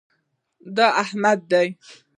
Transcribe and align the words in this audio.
دی 0.75 0.85
احمد 1.03 1.39
دئ. 1.51 1.67